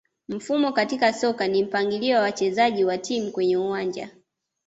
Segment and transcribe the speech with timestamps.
[0.29, 4.09] Mfumo katika soka ni mpangilio wa wachezaji wa timu kwenye uwanja